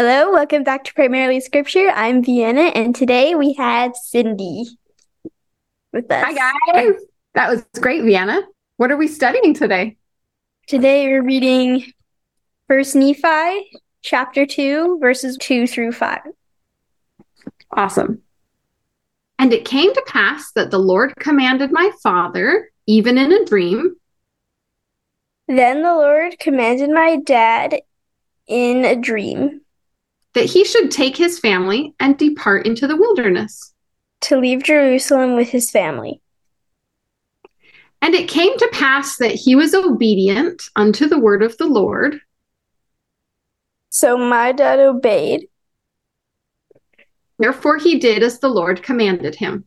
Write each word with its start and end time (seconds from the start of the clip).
Hello, 0.00 0.30
welcome 0.30 0.62
back 0.62 0.84
to 0.84 0.94
Primarily 0.94 1.40
Scripture. 1.40 1.90
I'm 1.92 2.22
Vienna, 2.22 2.60
and 2.60 2.94
today 2.94 3.34
we 3.34 3.54
have 3.54 3.96
Cindy 3.96 4.64
with 5.92 6.08
us. 6.08 6.24
Hi, 6.24 6.34
guys. 6.72 6.94
That 7.34 7.50
was 7.50 7.64
great, 7.80 8.04
Vienna. 8.04 8.42
What 8.76 8.92
are 8.92 8.96
we 8.96 9.08
studying 9.08 9.54
today? 9.54 9.96
Today 10.68 11.08
we're 11.08 11.24
reading 11.24 11.84
First 12.68 12.94
Nephi, 12.94 13.72
chapter 14.00 14.46
2, 14.46 15.00
verses 15.00 15.36
2 15.40 15.66
through 15.66 15.90
5. 15.90 16.20
Awesome. 17.72 18.22
And 19.40 19.52
it 19.52 19.64
came 19.64 19.92
to 19.92 20.04
pass 20.06 20.52
that 20.52 20.70
the 20.70 20.78
Lord 20.78 21.16
commanded 21.16 21.72
my 21.72 21.90
father, 22.04 22.70
even 22.86 23.18
in 23.18 23.32
a 23.32 23.44
dream. 23.44 23.96
Then 25.48 25.82
the 25.82 25.96
Lord 25.96 26.38
commanded 26.38 26.90
my 26.90 27.16
dad 27.16 27.80
in 28.46 28.84
a 28.84 28.94
dream 28.94 29.62
that 30.38 30.44
he 30.44 30.64
should 30.64 30.88
take 30.92 31.16
his 31.16 31.40
family 31.40 31.96
and 31.98 32.16
depart 32.16 32.64
into 32.64 32.86
the 32.86 32.96
wilderness 32.96 33.74
to 34.20 34.38
leave 34.38 34.62
Jerusalem 34.62 35.34
with 35.34 35.48
his 35.48 35.68
family. 35.68 36.22
And 38.00 38.14
it 38.14 38.28
came 38.28 38.56
to 38.56 38.70
pass 38.72 39.16
that 39.16 39.32
he 39.32 39.56
was 39.56 39.74
obedient 39.74 40.62
unto 40.76 41.08
the 41.08 41.18
word 41.18 41.42
of 41.42 41.58
the 41.58 41.66
Lord. 41.66 42.20
So 43.90 44.16
my 44.16 44.52
dad 44.52 44.78
obeyed. 44.78 45.48
Therefore 47.40 47.78
he 47.78 47.98
did 47.98 48.22
as 48.22 48.38
the 48.38 48.48
Lord 48.48 48.84
commanded 48.84 49.34
him. 49.34 49.64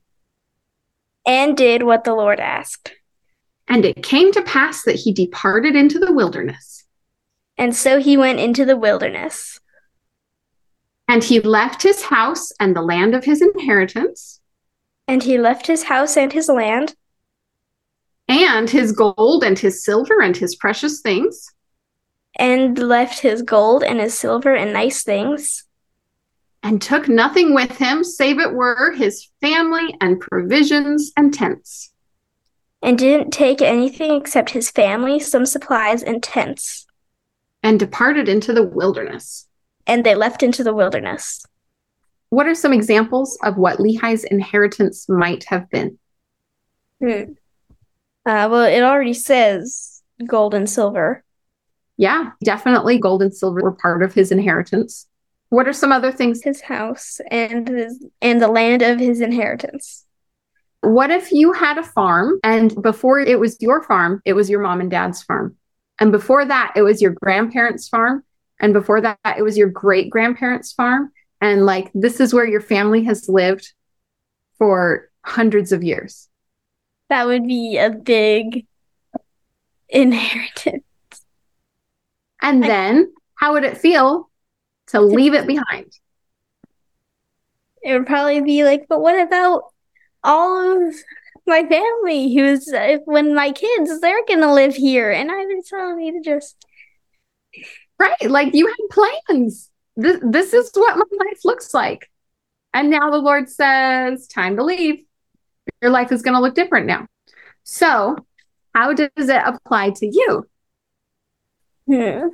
And 1.25 1.57
did 1.57 1.83
what 1.83 2.05
the 2.05 2.13
Lord 2.13 2.39
asked. 2.39 2.93
And 3.67 3.83
it 3.83 4.03
came 4.03 4.31
to 4.31 4.41
pass 4.41 4.83
that 4.83 4.95
he 4.95 5.11
departed 5.11 5.75
into 5.75 5.99
the 5.99 6.13
wilderness. 6.13 6.85
And 7.57 7.75
so 7.75 7.99
he 7.99 8.15
went 8.15 8.39
into 8.39 8.63
the 8.63 8.77
wilderness. 8.77 9.59
And 11.11 11.25
he 11.25 11.41
left 11.41 11.83
his 11.83 12.03
house 12.03 12.53
and 12.57 12.73
the 12.73 12.81
land 12.81 13.13
of 13.13 13.25
his 13.25 13.41
inheritance. 13.41 14.39
And 15.09 15.21
he 15.21 15.37
left 15.37 15.67
his 15.67 15.83
house 15.83 16.15
and 16.15 16.31
his 16.31 16.47
land. 16.47 16.95
And 18.29 18.69
his 18.69 18.93
gold 18.93 19.43
and 19.43 19.59
his 19.59 19.83
silver 19.83 20.21
and 20.21 20.37
his 20.37 20.55
precious 20.55 21.01
things. 21.01 21.53
And 22.39 22.79
left 22.79 23.19
his 23.19 23.41
gold 23.41 23.83
and 23.83 23.99
his 23.99 24.17
silver 24.17 24.55
and 24.55 24.71
nice 24.71 25.03
things. 25.03 25.65
And 26.63 26.81
took 26.81 27.09
nothing 27.09 27.53
with 27.53 27.77
him 27.77 28.05
save 28.05 28.39
it 28.39 28.53
were 28.53 28.93
his 28.93 29.27
family 29.41 29.93
and 29.99 30.17
provisions 30.17 31.11
and 31.17 31.33
tents. 31.33 31.91
And 32.81 32.97
didn't 32.97 33.31
take 33.31 33.61
anything 33.61 34.15
except 34.15 34.51
his 34.51 34.71
family, 34.71 35.19
some 35.19 35.45
supplies, 35.45 36.03
and 36.03 36.23
tents. 36.23 36.85
And 37.61 37.77
departed 37.77 38.29
into 38.29 38.53
the 38.53 38.63
wilderness 38.63 39.49
and 39.91 40.05
they 40.05 40.15
left 40.15 40.41
into 40.41 40.63
the 40.63 40.73
wilderness. 40.73 41.45
What 42.29 42.47
are 42.47 42.55
some 42.55 42.71
examples 42.71 43.37
of 43.43 43.57
what 43.57 43.77
Lehi's 43.77 44.23
inheritance 44.23 45.09
might 45.09 45.43
have 45.49 45.69
been? 45.69 45.99
Hmm. 47.01 47.33
Uh, 48.25 48.47
well, 48.49 48.63
it 48.63 48.83
already 48.83 49.13
says 49.13 50.01
gold 50.25 50.53
and 50.53 50.69
silver. 50.69 51.25
Yeah, 51.97 52.31
definitely 52.41 52.99
gold 52.99 53.21
and 53.21 53.35
silver 53.35 53.61
were 53.61 53.73
part 53.73 54.01
of 54.01 54.13
his 54.13 54.31
inheritance. 54.31 55.07
What 55.49 55.67
are 55.67 55.73
some 55.73 55.91
other 55.91 56.13
things? 56.13 56.41
His 56.41 56.61
house 56.61 57.19
and 57.29 57.67
his 57.67 58.01
and 58.21 58.41
the 58.41 58.47
land 58.47 58.81
of 58.81 58.97
his 58.97 59.19
inheritance. 59.19 60.05
What 60.79 61.11
if 61.11 61.33
you 61.33 61.51
had 61.51 61.77
a 61.77 61.83
farm 61.83 62.39
and 62.45 62.81
before 62.81 63.19
it 63.19 63.41
was 63.41 63.61
your 63.61 63.83
farm, 63.83 64.21
it 64.23 64.33
was 64.33 64.49
your 64.49 64.61
mom 64.61 64.79
and 64.79 64.89
dad's 64.89 65.21
farm? 65.21 65.57
And 65.99 66.13
before 66.13 66.45
that, 66.45 66.71
it 66.77 66.81
was 66.81 67.01
your 67.01 67.11
grandparents' 67.11 67.89
farm 67.89 68.23
and 68.61 68.73
before 68.73 69.01
that, 69.01 69.17
it 69.37 69.41
was 69.41 69.57
your 69.57 69.69
great 69.69 70.09
grandparents' 70.11 70.71
farm. 70.71 71.11
And 71.41 71.65
like, 71.65 71.89
this 71.95 72.19
is 72.19 72.33
where 72.33 72.47
your 72.47 72.61
family 72.61 73.03
has 73.05 73.27
lived 73.27 73.73
for 74.59 75.09
hundreds 75.25 75.71
of 75.71 75.83
years. 75.83 76.29
That 77.09 77.25
would 77.25 77.47
be 77.47 77.77
a 77.77 77.89
big 77.89 78.67
inheritance. 79.89 80.83
And 82.41 82.63
then, 82.63 83.11
how 83.35 83.53
would 83.53 83.63
it 83.63 83.79
feel 83.79 84.29
to 84.87 85.01
leave 85.01 85.33
it 85.33 85.47
behind? 85.47 85.91
It 87.81 87.93
would 87.93 88.05
probably 88.05 88.41
be 88.41 88.63
like, 88.63 88.85
but 88.87 89.01
what 89.01 89.19
about 89.19 89.63
all 90.23 90.87
of 90.87 90.95
my 91.47 91.67
family 91.67 92.33
who's 92.35 92.71
uh, 92.71 92.97
when 93.05 93.33
my 93.33 93.51
kids 93.51 93.99
they're 93.99 94.23
gonna 94.27 94.53
live 94.53 94.75
here 94.75 95.09
and 95.09 95.31
I've 95.31 95.47
been 95.47 95.63
telling 95.63 95.97
me 95.97 96.11
to 96.11 96.21
just 96.21 96.55
Right. 98.01 98.31
Like 98.31 98.55
you 98.55 98.65
had 98.65 99.13
plans. 99.27 99.69
This, 99.95 100.17
this 100.23 100.53
is 100.53 100.71
what 100.73 100.97
my 100.97 101.25
life 101.25 101.45
looks 101.45 101.71
like. 101.71 102.09
And 102.73 102.89
now 102.89 103.11
the 103.11 103.19
Lord 103.19 103.47
says, 103.47 104.27
time 104.27 104.55
to 104.55 104.63
leave. 104.63 105.03
Your 105.83 105.91
life 105.91 106.11
is 106.11 106.23
going 106.23 106.33
to 106.33 106.41
look 106.41 106.55
different 106.55 106.87
now. 106.87 107.05
So, 107.63 108.15
how 108.73 108.93
does 108.93 109.09
it 109.15 109.41
apply 109.45 109.91
to 109.91 110.07
you? 110.07 110.47
Hmm. 111.85 112.29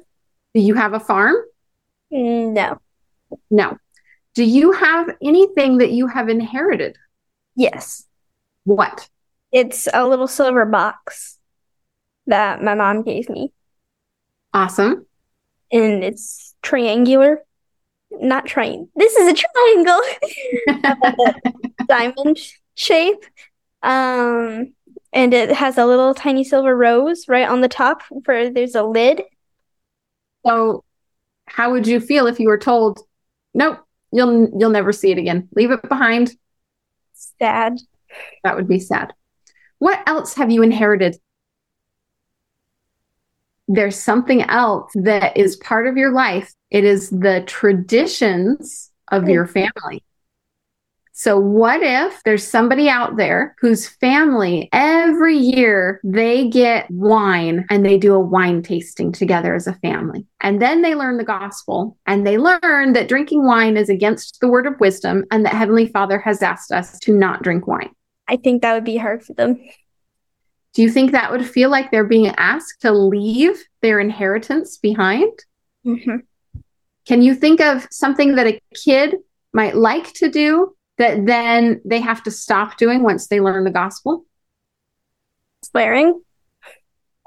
Do 0.54 0.62
you 0.62 0.74
have 0.76 0.94
a 0.94 1.02
farm? 1.02 1.36
No. 2.12 2.80
No. 3.52 3.78
Do 4.36 4.46
you 4.46 4.72
have 4.72 5.10
anything 5.22 5.80
that 5.80 5.92
you 5.92 6.08
have 6.08 6.30
inherited? 6.30 6.96
Yes. 7.58 8.06
What? 8.64 9.10
It's 9.52 9.90
a 9.94 10.08
little 10.08 10.30
silver 10.30 10.66
box 10.66 11.40
that 12.26 12.64
my 12.64 12.74
mom 12.74 13.04
gave 13.04 13.28
me. 13.28 13.52
Awesome 14.54 15.07
and 15.72 16.04
it's 16.04 16.56
triangular. 16.62 17.44
Not 18.12 18.46
triangle. 18.46 18.90
This 18.96 19.16
is 19.16 19.28
a 19.28 19.44
triangle. 20.68 21.34
diamond 21.88 22.38
shape. 22.76 23.24
Um, 23.84 24.74
and 25.14 25.34
it 25.34 25.52
has 25.52 25.78
a 25.78 25.86
little 25.86 26.14
tiny 26.14 26.44
silver 26.44 26.76
rose 26.76 27.28
right 27.28 27.48
on 27.48 27.62
the 27.62 27.68
top 27.68 28.04
where 28.10 28.50
there's 28.50 28.76
a 28.76 28.84
lid. 28.84 29.24
So, 30.46 30.84
how 31.46 31.72
would 31.72 31.88
you 31.88 32.00
feel 32.00 32.28
if 32.28 32.40
you 32.40 32.48
were 32.48 32.58
told, 32.58 33.00
"Nope, 33.54 33.80
you'll 34.12 34.50
you'll 34.58 34.70
never 34.70 34.92
see 34.92 35.12
it 35.12 35.18
again. 35.18 35.48
Leave 35.56 35.72
it 35.72 35.88
behind." 35.88 36.36
Sad. 37.14 37.80
That 38.44 38.56
would 38.56 38.68
be 38.68 38.80
sad. 38.80 39.14
What 39.80 40.02
else 40.08 40.34
have 40.36 40.52
you 40.52 40.64
inherited 40.64 41.18
there's 43.68 44.00
something 44.00 44.44
else 44.44 44.92
that 44.96 45.36
is 45.36 45.58
part 45.58 45.88
of 45.88 45.98
your 45.98 46.12
life. 46.12 46.54
It 46.72 46.84
is 46.84 47.10
the 47.10 47.44
traditions 47.48 48.92
of 49.12 49.24
mm. 49.24 49.34
your 49.34 49.48
family. 49.48 50.04
So, 51.14 51.40
what 51.40 51.82
if 51.82 52.22
there's 52.26 52.48
somebody 52.48 52.90
out 52.90 53.18
there 53.18 53.56
whose 53.60 53.88
family 53.88 54.70
every 54.72 55.36
year 55.36 56.00
they 56.04 56.48
get 56.48 56.86
wine 56.92 57.66
and 57.72 57.84
they 57.84 57.98
do 57.98 58.14
a 58.14 58.20
wine 58.20 58.62
tasting 58.62 59.12
together 59.12 59.56
as 59.56 59.66
a 59.66 59.74
family? 59.74 60.28
And 60.42 60.62
then 60.62 60.84
they 60.84 60.94
learn 60.94 61.18
the 61.18 61.24
gospel 61.24 61.98
and 62.06 62.26
they 62.26 62.38
learn 62.38 62.94
that 62.94 63.10
drinking 63.10 63.48
wine 63.48 63.78
is 63.78 63.90
against 63.90 64.40
the 64.42 64.48
word 64.48 64.68
of 64.68 64.80
wisdom 64.80 65.26
and 65.32 65.44
that 65.44 65.56
Heavenly 65.56 65.88
Father 65.88 66.20
has 66.20 66.44
asked 66.44 66.72
us 66.72 67.00
to 67.00 67.18
not 67.18 67.42
drink 67.42 67.66
wine. 67.66 67.90
I 68.28 68.38
think 68.38 68.62
that 68.62 68.76
would 68.76 68.86
be 68.86 68.98
hard 68.98 69.24
for 69.24 69.34
them. 69.34 69.60
Do 70.78 70.84
you 70.84 70.92
think 70.92 71.12
that 71.12 71.32
would 71.32 71.44
feel 71.44 71.72
like 71.72 71.90
they're 71.90 72.04
being 72.04 72.28
asked 72.28 72.82
to 72.82 72.92
leave 72.92 73.64
their 73.82 74.00
inheritance 74.00 74.78
behind? 74.78 75.34
Mm-hmm. 75.84 76.18
Can 77.08 77.24
you 77.24 77.34
think 77.34 77.60
of 77.60 77.88
something 77.90 78.36
that 78.36 78.46
a 78.46 78.62
kid 78.76 79.16
might 79.54 79.76
like 79.76 80.14
to 80.14 80.30
do 80.30 80.76
that 81.00 81.26
then 81.26 81.82
they 81.84 82.00
have 82.00 82.22
to 82.26 82.32
stop 82.32 82.78
doing 82.78 83.02
once 83.02 83.26
they 83.26 83.42
learn 83.42 83.64
the 83.64 83.72
gospel? 83.72 84.26
Swearing? 85.64 86.22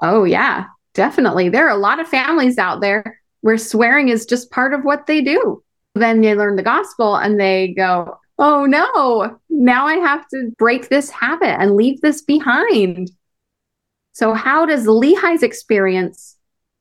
Oh, 0.01 0.23
yeah, 0.23 0.67
definitely. 0.93 1.49
There 1.49 1.67
are 1.67 1.75
a 1.75 1.81
lot 1.81 1.99
of 1.99 2.07
families 2.07 2.57
out 2.57 2.79
there 2.79 3.19
where 3.41 3.57
swearing 3.57 4.07
is 4.07 4.25
just 4.25 4.49
part 4.51 4.73
of 4.73 4.85
what 4.85 5.07
they 5.07 5.19
do. 5.19 5.61
Then 5.93 6.21
they 6.21 6.35
learn 6.35 6.55
the 6.55 6.63
gospel 6.63 7.17
and 7.17 7.37
they 7.37 7.73
go, 7.75 8.17
oh 8.39 8.65
no, 8.65 9.39
now 9.49 9.87
I 9.87 9.95
have 9.95 10.25
to 10.29 10.53
break 10.57 10.87
this 10.87 11.09
habit 11.09 11.59
and 11.59 11.75
leave 11.75 11.99
this 11.99 12.21
behind. 12.21 13.11
So, 14.13 14.33
how 14.33 14.65
does 14.65 14.85
Lehi's 14.85 15.43
experience, 15.43 16.37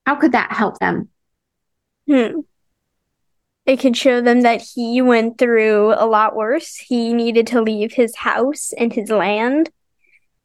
how 0.06 0.16
could 0.16 0.32
that 0.32 0.52
help 0.52 0.78
them? 0.78 1.08
Hmm. 2.08 2.40
It 3.66 3.78
could 3.78 3.96
show 3.96 4.20
them 4.20 4.40
that 4.40 4.62
he 4.62 5.00
went 5.00 5.38
through 5.38 5.94
a 5.96 6.06
lot 6.06 6.34
worse. 6.34 6.76
He 6.76 7.12
needed 7.12 7.46
to 7.48 7.62
leave 7.62 7.92
his 7.92 8.16
house 8.16 8.72
and 8.76 8.92
his 8.92 9.10
land, 9.10 9.70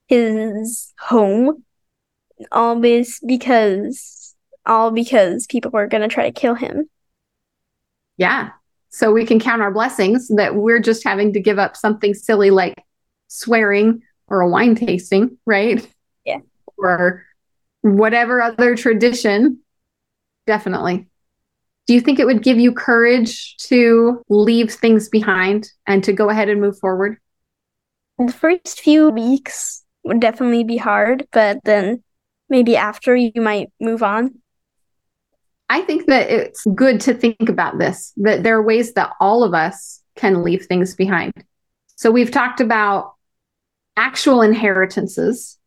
his 0.07 0.93
home, 0.99 1.63
all 2.51 2.79
this 2.79 3.19
because 3.25 4.35
all 4.65 4.91
because 4.91 5.47
people 5.47 5.71
were 5.71 5.87
going 5.87 6.01
to 6.01 6.13
try 6.13 6.25
to 6.25 6.39
kill 6.39 6.55
him. 6.55 6.89
Yeah. 8.17 8.51
So 8.89 9.11
we 9.11 9.25
can 9.25 9.39
count 9.39 9.61
our 9.61 9.71
blessings 9.71 10.27
that 10.29 10.55
we're 10.55 10.79
just 10.79 11.03
having 11.03 11.33
to 11.33 11.39
give 11.39 11.59
up 11.59 11.75
something 11.75 12.13
silly 12.13 12.49
like 12.49 12.75
swearing 13.27 14.01
or 14.27 14.41
a 14.41 14.49
wine 14.49 14.75
tasting, 14.75 15.37
right? 15.45 15.87
Or 16.77 17.23
whatever 17.81 18.41
other 18.41 18.75
tradition. 18.75 19.59
Definitely. 20.47 21.07
Do 21.87 21.93
you 21.93 22.01
think 22.01 22.19
it 22.19 22.25
would 22.25 22.43
give 22.43 22.59
you 22.59 22.71
courage 22.71 23.57
to 23.57 24.23
leave 24.27 24.71
things 24.71 25.07
behind 25.07 25.69
and 25.85 26.03
to 26.03 26.13
go 26.13 26.29
ahead 26.29 26.49
and 26.49 26.59
move 26.59 26.79
forward? 26.79 27.17
The 28.17 28.31
first 28.31 28.81
few 28.81 29.09
weeks 29.09 29.83
would 30.03 30.19
definitely 30.19 30.63
be 30.63 30.77
hard, 30.77 31.27
but 31.31 31.59
then 31.63 32.03
maybe 32.49 32.75
after 32.75 33.15
you 33.15 33.39
might 33.41 33.71
move 33.79 34.01
on. 34.01 34.35
I 35.69 35.81
think 35.81 36.05
that 36.07 36.29
it's 36.29 36.63
good 36.75 37.01
to 37.01 37.13
think 37.13 37.49
about 37.49 37.77
this, 37.79 38.13
that 38.17 38.43
there 38.43 38.57
are 38.57 38.63
ways 38.63 38.93
that 38.93 39.13
all 39.19 39.43
of 39.43 39.53
us 39.53 40.01
can 40.15 40.43
leave 40.43 40.65
things 40.65 40.95
behind. 40.95 41.33
So 41.95 42.11
we've 42.11 42.31
talked 42.31 42.61
about 42.61 43.13
actual 43.97 44.41
inheritances. 44.41 45.57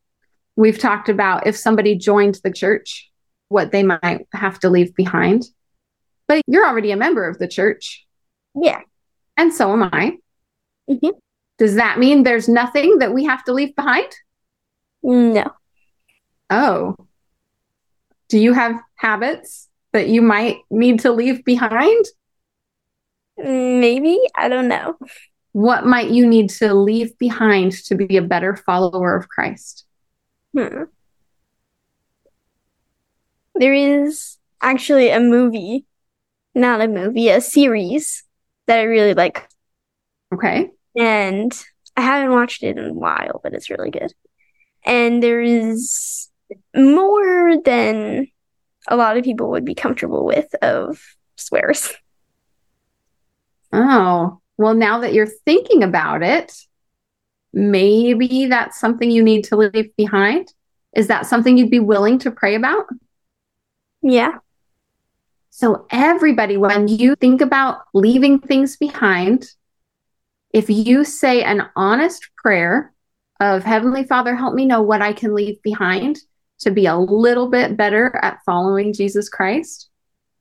We've 0.59 0.77
talked 0.77 1.09
about 1.09 1.47
if 1.47 1.57
somebody 1.57 1.95
joined 1.95 2.41
the 2.43 2.51
church, 2.51 3.09
what 3.49 3.71
they 3.71 3.85
might 3.85 4.27
have 4.33 4.59
to 4.59 4.69
leave 4.69 4.93
behind. 4.97 5.45
But 6.27 6.43
you're 6.49 6.67
already 6.67 6.91
a 6.91 6.97
member 6.97 7.29
of 7.29 7.39
the 7.39 7.47
church. 7.47 8.05
Yeah. 8.61 8.81
And 9.37 9.55
so 9.55 9.73
am 9.73 9.85
I. 9.85 10.19
Mhm. 10.91 11.13
Does 11.59 11.77
that 11.77 12.01
mean 12.01 12.25
there's 12.25 12.49
nothing 12.49 12.99
that 12.99 13.15
we 13.15 13.25
have 13.27 13.45
to 13.45 13.53
leave 13.53 13.77
behind? 13.77 14.13
No. 15.01 15.53
Oh. 16.51 16.97
Do 18.29 18.41
you 18.41 18.53
have 18.53 18.81
habits 18.97 19.69
that 19.93 20.09
you 20.09 20.23
might 20.23 20.57
need 20.71 20.99
to 21.01 21.13
leave 21.13 21.45
behind? 21.45 22.05
Maybe. 23.37 24.19
I 24.35 24.49
don't 24.49 24.67
know. 24.67 24.99
What 25.53 25.87
might 25.87 26.11
you 26.11 26.27
need 26.27 26.51
to 26.51 26.75
leave 26.75 27.17
behind 27.17 27.73
to 27.85 27.95
be 27.95 28.17
a 28.17 28.23
better 28.23 28.57
follower 28.57 29.15
of 29.15 29.29
Christ? 29.29 29.85
Hmm. 30.59 30.83
There 33.55 33.75
is 33.75 34.39
actually 34.61 35.11
a 35.11 35.21
movie, 35.21 35.87
not 36.53 36.81
a 36.81 36.89
movie, 36.89 37.29
a 37.29 37.41
series 37.41 38.25
that 38.67 38.81
I 38.81 38.83
really 38.83 39.15
like. 39.15 39.49
Okay. 40.35 40.71
And 40.97 41.53
I 41.97 42.01
haven't 42.01 42.33
watched 42.33 42.65
it 42.65 42.77
in 42.77 42.85
a 42.87 42.93
while, 42.93 43.41
but 43.43 43.55
it's 43.55 43.71
really 43.71 43.91
good. 43.91 44.13
And 44.85 45.23
there 45.23 45.41
is 45.41 46.29
more 46.75 47.63
than 47.63 48.27
a 48.89 48.97
lot 48.97 49.17
of 49.17 49.23
people 49.23 49.51
would 49.51 49.65
be 49.65 49.77
comfortable 49.77 50.25
with 50.25 50.53
of 50.57 51.01
swears. 51.37 51.93
Oh, 53.73 54.41
well, 54.57 54.75
now 54.75 55.01
that 55.01 55.13
you're 55.13 55.27
thinking 55.27 55.85
about 55.85 56.25
it, 56.25 56.53
maybe 57.53 58.47
that's 58.47 58.79
something 58.79 59.11
you 59.11 59.23
need 59.23 59.45
to 59.45 59.57
leave 59.57 59.95
behind. 59.97 60.53
Is 60.95 61.09
that 61.09 61.27
something 61.27 61.57
you'd 61.57 61.71
be 61.71 61.81
willing 61.81 62.19
to 62.21 62.31
pray 62.31 62.55
about? 62.55 62.87
Yeah. 64.03 64.39
So, 65.51 65.87
everybody, 65.91 66.57
when 66.57 66.89
you 66.89 67.17
think 67.17 67.41
about 67.41 67.81
leaving 67.93 68.39
things 68.39 68.77
behind, 68.77 69.47
if 70.53 70.71
you 70.71 71.05
say 71.05 71.43
an 71.43 71.69
honest 71.75 72.29
prayer 72.37 72.93
of 73.41 73.65
Heavenly 73.65 74.05
Father, 74.05 74.35
help 74.35 74.55
me 74.55 74.67
know 74.67 74.83
what 74.83 75.03
I 75.03 75.13
can 75.13 75.35
leave 75.35 75.61
behind 75.63 76.19
to 76.61 76.71
be 76.71 76.87
a 76.87 76.97
little 76.97 77.49
bit 77.49 77.77
better 77.77 78.19
at 78.23 78.39
following 78.45 78.93
Jesus 78.93 79.29
Christ, 79.29 79.89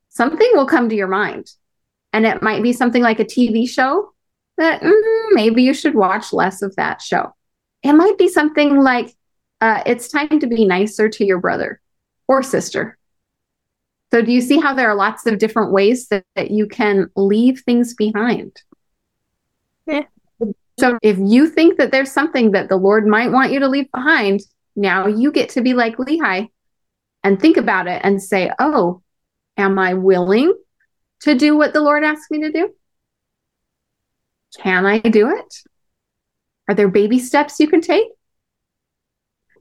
something 0.08 0.50
will 0.54 0.66
come 0.66 0.88
to 0.88 0.96
your 0.96 1.08
mind. 1.08 1.50
And 2.12 2.26
it 2.26 2.42
might 2.42 2.62
be 2.62 2.72
something 2.72 3.02
like 3.02 3.20
a 3.20 3.24
TV 3.24 3.68
show 3.68 4.12
that 4.58 4.82
mm, 4.82 5.26
maybe 5.32 5.62
you 5.62 5.74
should 5.74 5.94
watch 5.94 6.32
less 6.32 6.62
of 6.62 6.76
that 6.76 7.00
show. 7.00 7.34
It 7.82 7.94
might 7.94 8.18
be 8.18 8.28
something 8.28 8.80
like 8.82 9.14
uh, 9.60 9.82
it's 9.86 10.08
time 10.08 10.40
to 10.40 10.46
be 10.46 10.64
nicer 10.64 11.08
to 11.08 11.24
your 11.24 11.40
brother 11.40 11.80
or 12.26 12.42
sister. 12.42 12.98
So, 14.10 14.22
do 14.22 14.32
you 14.32 14.40
see 14.40 14.58
how 14.58 14.74
there 14.74 14.90
are 14.90 14.94
lots 14.94 15.26
of 15.26 15.38
different 15.38 15.72
ways 15.72 16.08
that, 16.08 16.24
that 16.34 16.50
you 16.50 16.66
can 16.66 17.10
leave 17.14 17.60
things 17.60 17.94
behind? 17.94 18.62
Yeah. 19.86 20.04
So, 20.78 20.98
if 21.02 21.18
you 21.18 21.48
think 21.48 21.78
that 21.78 21.90
there's 21.90 22.12
something 22.12 22.52
that 22.52 22.68
the 22.68 22.76
Lord 22.76 23.06
might 23.06 23.32
want 23.32 23.52
you 23.52 23.60
to 23.60 23.68
leave 23.68 23.90
behind, 23.92 24.40
now 24.76 25.06
you 25.06 25.32
get 25.32 25.50
to 25.50 25.60
be 25.60 25.74
like 25.74 25.96
Lehi 25.96 26.48
and 27.24 27.40
think 27.40 27.56
about 27.56 27.88
it 27.88 28.00
and 28.04 28.22
say, 28.22 28.50
oh, 28.58 29.02
am 29.56 29.78
I 29.78 29.94
willing 29.94 30.54
to 31.20 31.34
do 31.34 31.56
what 31.56 31.72
the 31.72 31.80
Lord 31.80 32.04
asked 32.04 32.30
me 32.30 32.42
to 32.42 32.52
do? 32.52 32.72
Can 34.56 34.86
I 34.86 34.98
do 34.98 35.28
it? 35.30 35.54
Are 36.68 36.74
there 36.74 36.88
baby 36.88 37.18
steps 37.18 37.60
you 37.60 37.68
can 37.68 37.80
take? 37.80 38.08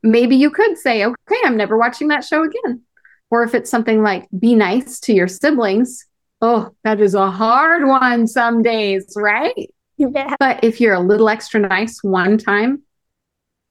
Maybe 0.04 0.36
you 0.36 0.50
could 0.50 0.78
say, 0.78 1.06
okay, 1.06 1.42
I'm 1.44 1.58
never 1.58 1.78
watching 1.78 2.10
that 2.10 2.24
show 2.24 2.44
again. 2.44 2.82
Or 3.30 3.44
if 3.44 3.54
it's 3.54 3.70
something 3.70 4.04
like 4.04 4.28
be 4.38 4.56
nice 4.56 5.00
to 5.02 5.14
your 5.14 5.28
siblings, 5.28 6.06
oh, 6.42 6.70
that 6.84 7.02
is 7.02 7.14
a 7.14 7.30
hard 7.30 7.86
one 7.86 8.28
some 8.28 8.62
days, 8.62 9.14
right? 9.16 9.70
Yeah. 9.98 10.36
But 10.40 10.64
if 10.64 10.80
you're 10.80 10.94
a 10.94 11.00
little 11.00 11.28
extra 11.28 11.60
nice 11.60 12.04
one 12.04 12.38
time, 12.38 12.84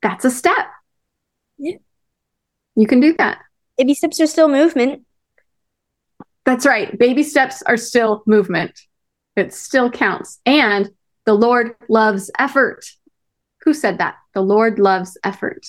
that's 0.03 0.25
a 0.25 0.31
step. 0.31 0.67
Yeah. 1.59 1.77
You 2.75 2.87
can 2.87 3.01
do 3.01 3.15
that. 3.17 3.39
Baby 3.79 3.95
steps 3.95 4.21
are 4.21 4.27
still 4.27 4.49
movement. 4.49 5.03
That's 6.45 6.67
right. 6.67 6.97
Baby 6.99 7.23
steps 7.23 7.63
are 7.63 7.77
still 7.77 8.23
movement. 8.27 8.79
It 9.37 9.53
still 9.53 9.91
counts. 9.91 10.39
And 10.47 10.91
the 11.27 11.35
Lord 11.35 11.75
loves 11.89 12.31
effort. 12.39 12.87
Who 13.63 13.75
said 13.75 13.99
that? 13.99 14.17
The 14.35 14.41
Lord 14.41 14.79
loves 14.79 15.19
effort. 15.23 15.67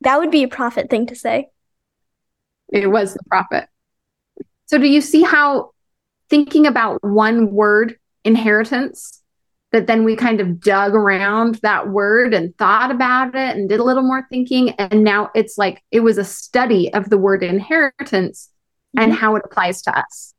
That 0.00 0.18
would 0.18 0.30
be 0.30 0.44
a 0.44 0.48
prophet 0.48 0.88
thing 0.88 1.06
to 1.06 1.16
say. 1.16 1.48
It 2.72 2.86
was 2.86 3.14
the 3.14 3.22
prophet. 3.28 3.68
So, 4.66 4.78
do 4.78 4.86
you 4.86 5.00
see 5.00 5.22
how 5.22 5.72
thinking 6.32 6.66
about 6.66 7.04
one 7.04 7.52
word, 7.52 7.96
inheritance, 8.24 9.22
that 9.72 9.86
then 9.86 10.02
we 10.02 10.16
kind 10.16 10.40
of 10.40 10.60
dug 10.60 10.94
around 10.94 11.56
that 11.56 11.90
word 11.90 12.32
and 12.32 12.56
thought 12.56 12.90
about 12.90 13.34
it 13.34 13.56
and 13.56 13.68
did 13.68 13.80
a 13.80 13.84
little 13.84 14.02
more 14.02 14.26
thinking. 14.30 14.70
And 14.72 15.04
now 15.04 15.30
it's 15.34 15.58
like 15.58 15.82
it 15.90 16.00
was 16.00 16.16
a 16.16 16.24
study 16.24 16.92
of 16.94 17.10
the 17.10 17.18
word 17.18 17.42
inheritance 17.42 18.48
mm-hmm. 18.96 19.04
and 19.04 19.12
how 19.12 19.36
it 19.36 19.42
applies 19.44 19.82
to 19.82 19.98
us. 19.98 20.32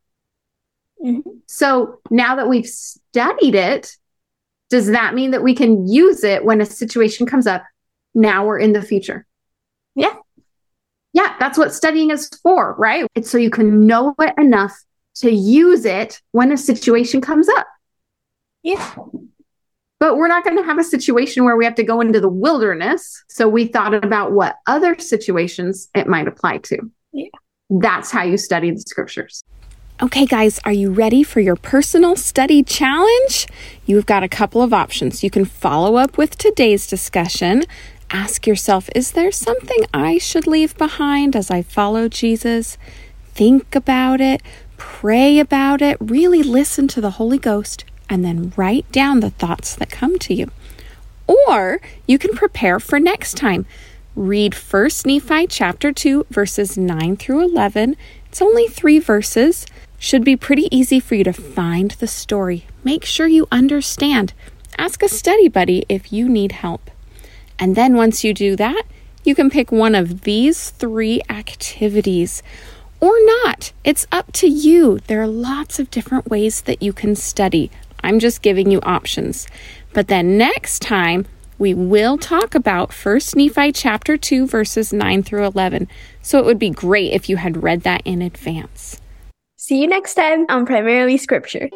Mm-hmm. 1.04 1.30
So 1.46 2.00
now 2.10 2.36
that 2.36 2.48
we've 2.48 2.66
studied 2.66 3.54
it, 3.54 3.96
does 4.70 4.86
that 4.88 5.14
mean 5.14 5.32
that 5.32 5.42
we 5.42 5.54
can 5.54 5.86
use 5.86 6.24
it 6.24 6.44
when 6.44 6.60
a 6.60 6.66
situation 6.66 7.26
comes 7.26 7.46
up 7.46 7.62
now 8.14 8.46
or 8.46 8.58
in 8.58 8.72
the 8.72 8.82
future? 8.82 9.26
Yeah. 9.94 10.14
Yeah, 11.12 11.36
that's 11.38 11.58
what 11.58 11.72
studying 11.72 12.10
is 12.10 12.28
for, 12.42 12.74
right? 12.76 13.06
It's 13.14 13.30
so 13.30 13.38
you 13.38 13.50
can 13.50 13.86
know 13.86 14.14
it 14.18 14.34
enough 14.38 14.76
to 15.16 15.30
use 15.30 15.84
it 15.84 16.20
when 16.32 16.50
a 16.50 16.56
situation 16.56 17.20
comes 17.20 17.48
up. 17.48 17.68
Yeah. 18.62 18.94
But 20.00 20.16
we're 20.16 20.28
not 20.28 20.42
going 20.42 20.56
to 20.56 20.64
have 20.64 20.78
a 20.78 20.84
situation 20.84 21.44
where 21.44 21.56
we 21.56 21.64
have 21.64 21.76
to 21.76 21.84
go 21.84 22.00
into 22.00 22.20
the 22.20 22.28
wilderness. 22.28 23.22
So 23.28 23.48
we 23.48 23.66
thought 23.66 23.94
about 23.94 24.32
what 24.32 24.56
other 24.66 24.98
situations 24.98 25.88
it 25.94 26.08
might 26.08 26.26
apply 26.26 26.58
to. 26.58 26.78
Yeah. 27.12 27.28
That's 27.70 28.10
how 28.10 28.24
you 28.24 28.36
study 28.36 28.70
the 28.72 28.80
scriptures. 28.80 29.44
Okay, 30.02 30.26
guys, 30.26 30.58
are 30.64 30.72
you 30.72 30.90
ready 30.90 31.22
for 31.22 31.38
your 31.38 31.54
personal 31.54 32.16
study 32.16 32.64
challenge? 32.64 33.46
You've 33.86 34.06
got 34.06 34.24
a 34.24 34.28
couple 34.28 34.60
of 34.60 34.74
options. 34.74 35.22
You 35.22 35.30
can 35.30 35.44
follow 35.44 35.94
up 35.94 36.18
with 36.18 36.36
today's 36.36 36.88
discussion. 36.88 37.62
Ask 38.10 38.44
yourself, 38.44 38.90
is 38.92 39.12
there 39.12 39.30
something 39.30 39.84
I 39.94 40.18
should 40.18 40.48
leave 40.48 40.76
behind 40.76 41.36
as 41.36 41.48
I 41.48 41.62
follow 41.62 42.08
Jesus? 42.08 42.76
Think 43.34 43.76
about 43.76 44.20
it, 44.20 44.42
pray 44.78 45.38
about 45.38 45.80
it, 45.80 45.96
really 46.00 46.42
listen 46.42 46.88
to 46.88 47.00
the 47.00 47.12
Holy 47.12 47.38
Ghost, 47.38 47.84
and 48.10 48.24
then 48.24 48.52
write 48.56 48.90
down 48.90 49.20
the 49.20 49.30
thoughts 49.30 49.76
that 49.76 49.90
come 49.90 50.18
to 50.18 50.34
you. 50.34 50.50
Or 51.28 51.80
you 52.08 52.18
can 52.18 52.34
prepare 52.34 52.80
for 52.80 52.98
next 52.98 53.36
time. 53.36 53.64
Read 54.16 54.54
1 54.54 54.90
Nephi 55.06 55.46
chapter 55.46 55.92
2, 55.92 56.26
verses 56.30 56.76
9 56.76 57.16
through 57.16 57.44
11. 57.44 57.96
It's 58.28 58.42
only 58.42 58.66
three 58.66 58.98
verses. 58.98 59.66
Should 60.04 60.22
be 60.22 60.36
pretty 60.36 60.68
easy 60.70 61.00
for 61.00 61.14
you 61.14 61.24
to 61.24 61.32
find 61.32 61.92
the 61.92 62.06
story. 62.06 62.66
Make 62.84 63.06
sure 63.06 63.26
you 63.26 63.48
understand. 63.50 64.34
Ask 64.76 65.02
a 65.02 65.08
study 65.08 65.48
buddy 65.48 65.86
if 65.88 66.12
you 66.12 66.28
need 66.28 66.52
help. 66.52 66.90
And 67.58 67.74
then 67.74 67.96
once 67.96 68.22
you 68.22 68.34
do 68.34 68.54
that, 68.56 68.82
you 69.24 69.34
can 69.34 69.48
pick 69.48 69.72
one 69.72 69.94
of 69.94 70.20
these 70.20 70.68
three 70.68 71.22
activities 71.30 72.42
or 73.00 73.14
not. 73.24 73.72
It's 73.82 74.06
up 74.12 74.30
to 74.32 74.46
you. 74.46 74.98
There 75.06 75.22
are 75.22 75.26
lots 75.26 75.78
of 75.78 75.90
different 75.90 76.28
ways 76.28 76.60
that 76.60 76.82
you 76.82 76.92
can 76.92 77.16
study. 77.16 77.70
I'm 78.02 78.18
just 78.18 78.42
giving 78.42 78.70
you 78.70 78.80
options. 78.82 79.46
But 79.94 80.08
then 80.08 80.36
next 80.36 80.82
time, 80.82 81.24
we 81.58 81.72
will 81.72 82.18
talk 82.18 82.54
about 82.54 82.90
1st 82.90 83.36
Nephi 83.36 83.72
chapter 83.72 84.18
2, 84.18 84.48
verses 84.48 84.92
9 84.92 85.22
through 85.22 85.46
11. 85.46 85.88
So 86.20 86.38
it 86.40 86.44
would 86.44 86.58
be 86.58 86.68
great 86.68 87.14
if 87.14 87.30
you 87.30 87.38
had 87.38 87.62
read 87.62 87.84
that 87.84 88.02
in 88.04 88.20
advance. 88.20 89.00
See 89.66 89.80
you 89.80 89.86
next 89.86 90.12
time 90.12 90.44
on 90.50 90.66
Primarily 90.66 91.16
Scripture. 91.16 91.70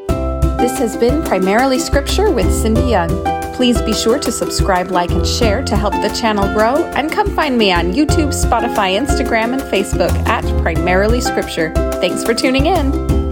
This 0.58 0.78
has 0.78 0.94
been 0.94 1.22
Primarily 1.22 1.78
Scripture 1.78 2.30
with 2.30 2.52
Cindy 2.52 2.82
Young. 2.82 3.08
Please 3.54 3.80
be 3.80 3.94
sure 3.94 4.18
to 4.18 4.30
subscribe, 4.30 4.90
like, 4.90 5.10
and 5.10 5.26
share 5.26 5.62
to 5.64 5.74
help 5.74 5.94
the 5.94 6.10
channel 6.10 6.52
grow. 6.52 6.84
And 6.88 7.10
come 7.10 7.34
find 7.34 7.56
me 7.56 7.72
on 7.72 7.94
YouTube, 7.94 8.34
Spotify, 8.34 9.00
Instagram, 9.00 9.54
and 9.54 9.62
Facebook 9.62 10.12
at 10.28 10.44
Primarily 10.60 11.22
Scripture. 11.22 11.72
Thanks 11.92 12.22
for 12.22 12.34
tuning 12.34 12.66
in. 12.66 13.27